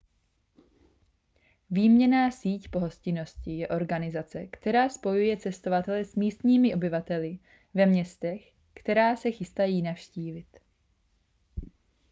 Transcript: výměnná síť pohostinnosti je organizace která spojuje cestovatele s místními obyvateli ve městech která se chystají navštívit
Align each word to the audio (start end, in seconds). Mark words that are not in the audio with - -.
výměnná 1.69 2.31
síť 2.31 2.69
pohostinnosti 2.69 3.51
je 3.57 3.67
organizace 3.67 4.47
která 4.47 4.89
spojuje 4.89 5.37
cestovatele 5.37 6.05
s 6.05 6.15
místními 6.15 6.75
obyvateli 6.75 7.39
ve 7.73 7.85
městech 7.85 8.53
která 8.73 9.15
se 9.15 9.31
chystají 9.31 9.81
navštívit 9.81 10.47